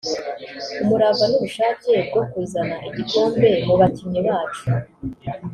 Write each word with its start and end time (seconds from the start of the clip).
umurava 0.81 1.23
n’ubushake 1.29 1.91
bwo 2.07 2.21
kuzana 2.31 2.75
igikombe 2.87 3.49
mu 3.67 3.73
bakinnyi 3.79 4.21
bacu 4.27 4.65